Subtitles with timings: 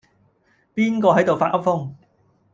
[0.73, 1.93] 邊個係度發噏風